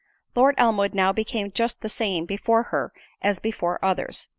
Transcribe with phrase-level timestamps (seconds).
[0.33, 4.29] Lord Elmwood now became just the same before her as before others.